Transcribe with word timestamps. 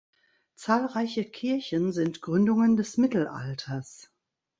Zahlreiche 0.55 1.23
Kirchen 1.25 1.91
sind 1.91 2.23
Gründungen 2.23 2.75
des 2.75 2.97
Mittelalters. 2.97 4.09